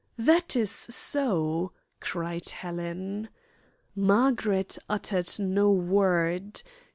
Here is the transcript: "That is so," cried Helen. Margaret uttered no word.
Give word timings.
"That 0.17 0.55
is 0.55 0.71
so," 0.71 1.73
cried 1.99 2.49
Helen. 2.49 3.29
Margaret 3.95 4.79
uttered 4.89 5.29
no 5.37 5.69
word. 5.69 6.63